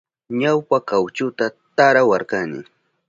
[0.39, 1.45] Ñawpa kawchuta
[1.75, 2.59] tarawarkani.